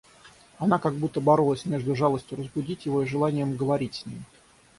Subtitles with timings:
[0.57, 4.25] Она как будто боролась между жалостью разбудить его и желанием говорить с ним.